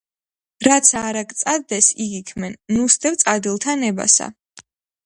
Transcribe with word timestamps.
რაცა 0.67 1.03
არ 1.09 1.19
გწადდეს, 1.33 1.91
იგი 2.07 2.23
ქმენ, 2.31 2.59
ნუ 2.75 2.89
სდევ 2.95 3.21
წადილთა 3.27 3.79
ნებასა. 3.85 4.35